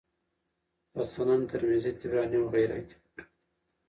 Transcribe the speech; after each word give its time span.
په 0.91 1.01
سنن 1.11 1.41
ترمذي، 1.51 1.91
طبراني 1.99 2.39
وغيره 2.41 2.79
کي 2.87 2.95